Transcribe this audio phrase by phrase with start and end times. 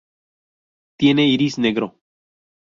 [0.97, 1.99] Tiene iris negro.